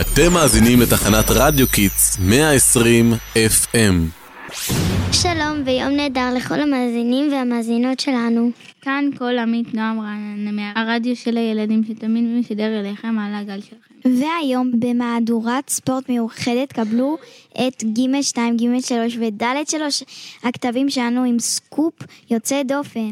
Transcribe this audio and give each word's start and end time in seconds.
אתם 0.00 0.32
מאזינים 0.32 0.80
לתחנת 0.80 1.24
רדיו 1.30 1.68
Kids 1.68 2.18
120 2.20 3.12
FM. 3.34 3.76
שלום 5.12 5.62
ויום 5.64 5.90
נהדר 5.90 6.34
לכל 6.36 6.60
המאזינים 6.60 7.32
והמאזינות 7.32 8.00
שלנו. 8.00 8.50
כאן 8.82 9.04
קול 9.18 9.38
עמית 9.38 9.74
נועם 9.74 10.00
רעננה 10.00 10.50
מהרדיו 10.52 11.16
של 11.16 11.36
הילדים 11.36 11.82
שתמיד 11.88 12.24
משדר 12.24 12.80
אליכם 12.80 13.18
על 13.18 13.34
הגל 13.34 13.60
שלכם. 13.60 14.18
והיום 14.20 14.70
במהדורת 14.78 15.70
ספורט 15.70 16.08
מיוחדת 16.08 16.72
קבלו 16.72 17.16
את 17.52 17.84
ג'2, 17.84 18.36
ג'3 18.36 19.18
וד'3 19.18 20.04
הכתבים 20.42 20.90
שלנו 20.90 21.24
עם 21.24 21.38
סקופ 21.38 21.94
יוצא 22.30 22.62
דופן. 22.62 23.10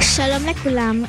שלום 0.00 0.46
לכולם, 0.50 1.02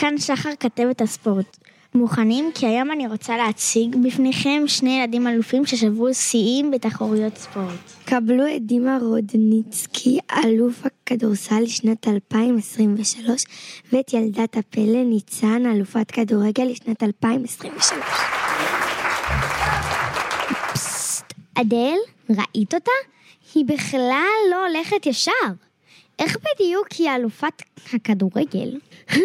כאן 0.00 0.18
שחר 0.18 0.50
כתבת 0.60 1.00
הספורט. 1.00 1.56
מוכנים? 1.94 2.50
כי 2.54 2.66
היום 2.66 2.90
אני 2.90 3.06
רוצה 3.06 3.36
להציג 3.36 3.96
בפניכם 4.06 4.62
שני 4.66 5.00
ילדים 5.00 5.26
אלופים 5.26 5.66
ששברו 5.66 6.14
שיאים 6.14 6.70
בתחרויות 6.70 7.36
ספורט. 7.36 7.92
קבלו 8.04 8.44
את 8.56 8.66
דימה 8.66 8.98
רודניצקי, 9.02 10.18
אלוף 10.44 10.82
הכדורסל 10.86 11.60
לשנת 11.60 12.08
2023, 12.08 13.44
ואת 13.92 14.12
ילדת 14.12 14.56
הפלא 14.56 15.04
ניצן, 15.04 15.66
אלופת 15.66 16.10
כדורגל 16.10 16.64
לשנת 16.64 17.02
2023. 17.02 18.00
פסט, 20.72 21.24
אדל, 21.54 21.96
ראית 22.30 22.74
אותה? 22.74 22.92
היא 23.54 23.64
בכלל 23.64 24.38
לא 24.50 24.66
הולכת 24.66 25.06
ישר. 25.06 25.32
איך 26.20 26.36
בדיוק 26.36 26.92
היא 26.92 27.10
אלופת 27.10 27.62
הכדורגל? 27.92 28.78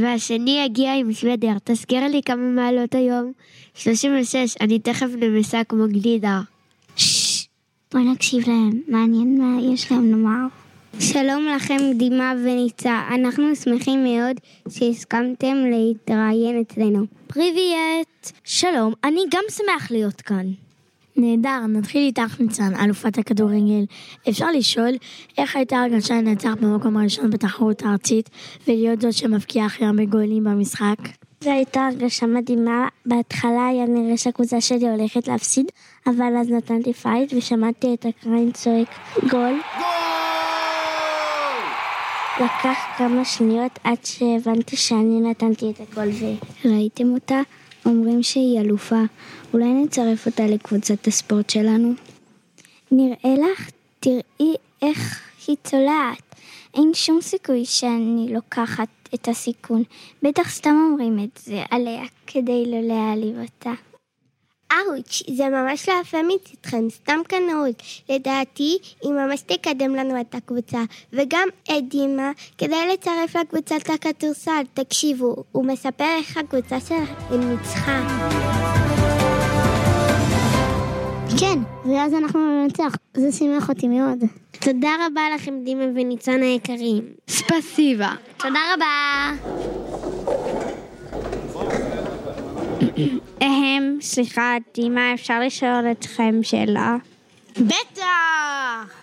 והשני 0.00 0.62
הגיע 0.64 0.94
עם 0.94 1.12
סוודר, 1.12 1.52
תזכיר 1.64 2.06
לי 2.06 2.20
כמה 2.24 2.42
מעלות 2.42 2.94
היום. 2.94 3.32
36, 3.74 4.56
אני 4.60 4.78
תכף 4.78 5.08
נמסה 5.20 5.64
כמו 5.64 5.84
גלידה. 5.88 6.40
בואי 7.92 8.04
נקשיב 8.04 8.48
להם, 8.48 8.80
מעניין 8.88 9.38
מה 9.38 9.62
יש 9.74 9.92
להם 9.92 10.10
לומר. 10.10 10.46
שלום 11.00 11.46
לכם 11.56 11.76
דימה 11.96 12.32
וניצה, 12.44 13.00
אנחנו 13.14 13.56
שמחים 13.56 14.04
מאוד 14.04 14.36
שהסכמתם 14.68 15.56
להתראיין 15.70 16.60
אצלנו. 16.60 17.04
привет! 17.26 18.30
שלום, 18.44 18.94
אני 19.04 19.20
גם 19.30 19.42
שמח 19.50 19.90
להיות 19.90 20.20
כאן. 20.20 20.46
נהדר, 21.16 21.66
נתחיל 21.68 22.06
איתך 22.06 22.40
ניצן, 22.40 22.72
אלופת 22.84 23.18
הכדורגל. 23.18 23.84
אפשר 24.28 24.50
לשאול 24.50 24.90
איך 25.38 25.56
הייתה 25.56 25.76
הרגשה 25.76 26.14
לנצח 26.14 26.52
במקום 26.60 26.96
הראשון 26.96 27.30
בתחרות 27.30 27.82
הארצית 27.82 28.30
ולהיות 28.68 29.00
זאת 29.00 29.12
שמבקיעה 29.12 29.66
הכי 29.66 29.84
הרבה 29.84 30.04
גולים 30.04 30.44
במשחק? 30.44 30.96
זו 31.44 31.50
הייתה 31.50 31.86
הרגשה 31.86 32.26
מדהימה, 32.26 32.88
בהתחלה 33.06 33.66
היה 33.66 33.86
נראה 33.86 34.16
שהקבוצה 34.16 34.60
שלי 34.60 34.88
הולכת 34.88 35.28
להפסיד, 35.28 35.66
אבל 36.06 36.36
אז 36.40 36.50
נתנתי 36.50 36.92
fight 36.92 37.32
ושמעתי 37.36 37.94
את 37.94 38.06
הקריין 38.06 38.52
צועק 38.52 38.88
גול. 39.30 39.60
לקח 42.40 42.78
כמה 42.98 43.24
שניות 43.24 43.78
עד 43.84 43.98
שהבנתי 44.04 44.76
שאני 44.76 45.20
נתנתי 45.20 45.70
את 45.70 45.80
הגול 45.80 46.08
וראיתם 46.64 47.12
אותה? 47.14 47.40
אומרים 47.86 48.22
שהיא 48.22 48.60
אלופה, 48.60 49.02
אולי 49.52 49.72
נצרף 49.72 50.26
אותה 50.26 50.46
לקבוצת 50.46 51.06
הספורט 51.06 51.50
שלנו? 51.50 51.92
נראה 52.90 53.34
לך? 53.50 53.70
תראי 54.00 54.54
איך 54.82 55.20
היא 55.46 55.56
צולעת. 55.64 56.34
אין 56.74 56.90
שום 56.94 57.20
סיכוי 57.20 57.64
שאני 57.64 58.34
לוקחת 58.34 58.88
את 59.14 59.28
הסיכון. 59.28 59.82
בטח 60.22 60.50
סתם 60.50 60.76
אומרים 60.90 61.24
את 61.24 61.40
זה 61.44 61.62
עליה 61.70 62.02
כדי 62.26 62.64
לא 62.66 62.80
להעליב 62.80 63.36
אותה. 63.38 63.72
אאוץ', 64.72 65.22
זה 65.36 65.48
ממש 65.48 65.88
לא 65.88 65.94
יפה 66.00 66.18
מצדכם, 66.22 66.90
סתם 66.90 67.18
קנאות. 67.28 67.82
לדעתי, 68.08 68.78
היא 69.02 69.12
ממש 69.12 69.40
תקדם 69.40 69.94
לנו 69.94 70.20
את 70.20 70.34
הקבוצה. 70.34 70.82
וגם 71.12 71.48
את 71.62 71.88
דימה, 71.88 72.30
כדי 72.58 72.92
לצרף 72.92 73.36
לקבוצת 73.36 73.90
הכדורסל, 73.90 74.62
תקשיבו, 74.74 75.36
הוא 75.52 75.64
מספר 75.64 76.04
איך 76.18 76.36
הקבוצה 76.36 76.80
שלהם 76.80 77.50
ניצחה. 77.50 78.00
כן, 81.40 81.58
ואז 81.84 82.14
אנחנו 82.14 82.62
ננצח, 82.62 82.96
זה 83.16 83.32
שימח 83.32 83.68
אותי 83.68 83.88
מאוד. 83.88 84.18
תודה 84.60 84.90
רבה 85.06 85.22
לכם, 85.34 85.54
דימה 85.64 85.84
וניצן 85.94 86.42
היקרים. 86.42 87.04
ספסיבה. 87.28 88.12
תודה 88.36 88.60
רבה. 88.74 89.89
אהם, 93.42 93.98
סליחה, 94.00 94.56
דימה, 94.74 95.14
אפשר 95.14 95.40
לשאול 95.40 95.84
אתכם 95.90 96.40
שאלה? 96.42 96.96
בטח! 97.58 98.94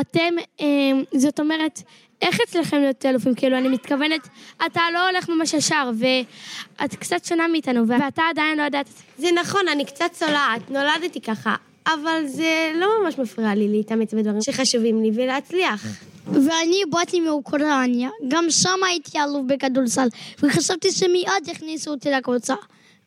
אתם, 0.00 0.34
אה, 0.60 0.66
זאת 1.14 1.40
אומרת, 1.40 1.82
איך 2.22 2.38
אצלכם 2.48 2.76
להיות 2.76 3.06
אלופים? 3.06 3.34
כאילו, 3.34 3.58
אני 3.58 3.68
מתכוונת, 3.68 4.28
אתה 4.66 4.80
לא 4.92 5.08
הולך 5.08 5.28
ממש 5.28 5.54
ישר, 5.54 5.90
ואת 5.98 6.94
קצת 6.94 7.24
שונה 7.24 7.48
מאיתנו, 7.48 7.88
ואתה 7.88 8.22
עדיין 8.30 8.58
לא 8.58 8.62
יודעת... 8.62 8.86
זה 9.18 9.28
נכון, 9.32 9.60
אני 9.72 9.84
קצת 9.84 10.10
צולעת, 10.12 10.70
נולדתי 10.70 11.20
ככה, 11.20 11.54
אבל 11.86 12.26
זה 12.26 12.72
לא 12.74 12.86
ממש 13.02 13.18
מפריע 13.18 13.54
לי 13.54 13.68
להתאמץ 13.68 14.14
בדברים 14.14 14.42
שחשובים 14.42 15.02
לי 15.02 15.10
ולהצליח. 15.14 15.86
ואני 16.26 16.82
באתי 16.90 17.20
מאוקראינה, 17.20 18.08
גם 18.28 18.44
שם 18.50 18.84
הייתי 18.86 19.18
אלוף 19.18 19.42
בכדורסל, 19.46 20.08
וחשבתי 20.42 20.92
שמיד 20.92 21.48
יכניסו 21.48 21.90
אותי 21.90 22.10
לקבוצה, 22.10 22.54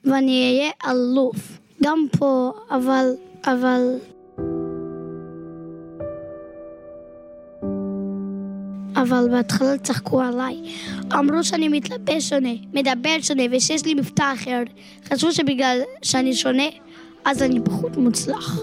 ואני 0.06 0.52
אהיה 0.52 0.72
אלוף. 0.92 1.60
גם 1.84 2.06
פה, 2.18 2.52
אבל, 2.72 3.06
אבל... 3.46 3.96
אבל 8.96 9.28
בהתחלה 9.32 9.78
צחקו 9.78 10.22
עליי. 10.22 10.56
אמרו 11.14 11.44
שאני 11.44 11.68
מתלבש 11.68 12.30
שונה, 12.30 12.54
מדבר 12.74 13.16
שונה 13.22 13.44
ושיש 13.52 13.86
לי 13.86 13.94
מבטא 13.94 14.34
אחר. 14.34 14.64
חשבו 15.06 15.32
שבגלל 15.32 15.80
שאני 16.02 16.34
שונה, 16.34 16.68
אז 17.26 17.44
אני 17.44 17.60
פחות 17.66 17.98
מוצלח. 17.98 18.60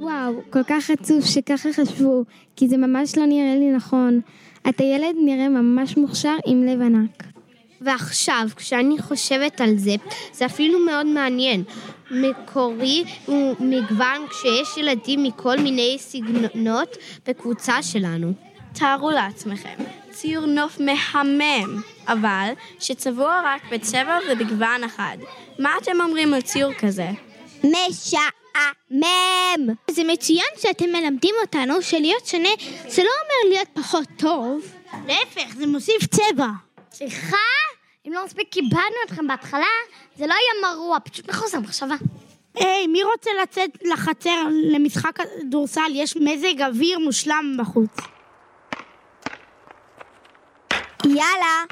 וואו, 0.00 0.32
כל 0.50 0.62
כך 0.62 0.90
עצוב 0.90 1.24
שככה 1.24 1.72
חשבו, 1.72 2.24
כי 2.56 2.68
זה 2.68 2.76
ממש 2.76 3.18
לא 3.18 3.26
נראה 3.26 3.56
לי 3.58 3.70
נכון. 3.70 4.20
אתה 4.68 4.84
ילד 4.84 5.14
נראה 5.24 5.48
ממש 5.48 5.96
מוכשר 5.96 6.36
עם 6.46 6.62
לב 6.62 6.80
ענק. 6.82 7.37
ועכשיו, 7.80 8.46
כשאני 8.56 8.98
חושבת 8.98 9.60
על 9.60 9.76
זה, 9.76 9.94
זה 10.32 10.46
אפילו 10.46 10.78
מאוד 10.78 11.06
מעניין. 11.06 11.64
מקורי 12.10 13.04
הוא 13.26 13.56
מגוון 13.60 14.26
כשיש 14.30 14.76
ילדים 14.76 15.22
מכל 15.22 15.56
מיני 15.58 15.96
סגנונות 15.98 16.96
בקבוצה 17.26 17.82
שלנו. 17.82 18.32
תארו 18.72 19.10
לעצמכם, 19.10 19.74
ציור 20.10 20.46
נוף 20.46 20.80
מהמם, 20.80 21.82
אבל 22.08 22.52
שצבוע 22.80 23.40
רק 23.44 23.62
בצבע 23.72 24.18
ובגוון 24.30 24.84
אחד. 24.84 25.16
מה 25.58 25.70
אתם 25.82 26.00
אומרים 26.00 26.34
על 26.34 26.40
ציור 26.40 26.72
כזה? 26.72 27.10
משעמם! 27.64 28.98
זה 29.90 30.02
מצוין 30.04 30.48
שאתם 30.56 30.86
מלמדים 30.92 31.34
אותנו 31.42 31.82
שלהיות 31.82 32.26
שונה 32.26 32.48
זה 32.88 33.02
לא 33.02 33.10
אומר 33.22 33.54
להיות 33.54 33.68
פחות 33.74 34.08
טוב. 34.16 34.72
להפך, 35.06 35.54
זה 35.56 35.66
מוסיף 35.66 36.06
צבע. 36.06 36.48
סליחה? 36.92 37.36
אם 38.08 38.12
לא 38.12 38.24
מספיק 38.24 38.48
קיבלנו 38.48 38.96
אתכם 39.06 39.26
בהתחלה, 39.26 39.66
זה 40.16 40.26
לא 40.26 40.34
היה 40.34 40.74
מרוע, 40.74 40.98
פשוט 41.00 41.28
מחוסר 41.28 41.60
מחשבה. 41.60 41.94
היי, 42.54 42.86
מי 42.86 43.02
רוצה 43.02 43.30
לצאת 43.42 43.70
לחצר 43.82 44.44
למשחק 44.72 45.18
כדורסל? 45.40 45.90
יש 45.94 46.16
מזג 46.16 46.62
אוויר 46.62 46.98
מושלם 46.98 47.56
בחוץ. 47.58 47.96
יאללה! 51.04 51.64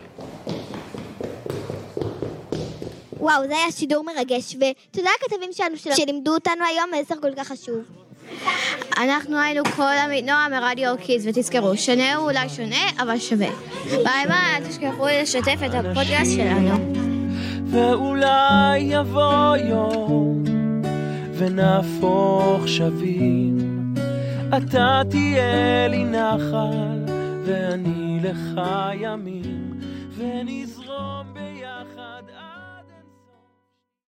וואו, 3.21 3.47
זה 3.49 3.57
היה 3.57 3.73
שידור 3.73 4.05
מרגש, 4.05 4.57
ותודה 4.57 5.11
לכתבים 5.23 5.51
שלנו 5.53 5.77
של- 5.77 5.91
שלימדו 5.95 6.35
אותנו 6.35 6.65
היום 6.73 6.91
מסר 7.03 7.15
כל 7.21 7.35
כך 7.37 7.49
חשוב. 7.49 7.79
אנחנו 8.97 9.39
היינו 9.41 9.65
קול 9.77 9.83
עמית 10.05 10.25
נועם 10.27 10.51
מרדיו 10.53 10.95
Kids, 11.01 11.27
ותזכרו, 11.27 11.77
שונה 11.77 12.15
הוא 12.15 12.31
אולי 12.31 12.49
שונה, 12.49 12.91
אבל 13.03 13.19
שווה. 13.19 13.49
ביי 13.91 14.01
ביי, 14.27 14.57
אל 14.57 14.69
תשכחו 14.69 15.07
לשתף 15.23 15.59
את 15.67 15.71
הפודקאסט 15.75 16.33
שלנו. 16.37 16.93
ואולי 17.67 18.79
יבוא 18.79 19.57
יום 19.57 20.45
ונהפוך 21.39 22.69
שווים. 22.69 23.57
אתה 24.57 25.03
תהיה 25.11 25.89
לי 25.89 26.05
נחל 26.05 27.05
ואני 27.45 28.19
לך 28.23 28.61
ימים 29.01 29.71
ונזרום 30.17 31.27